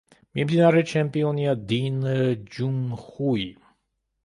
მიმდინარე 0.37 0.81
ჩემპიონია 0.91 1.53
დინ 1.73 2.01
ჯუნხუი. 2.57 3.49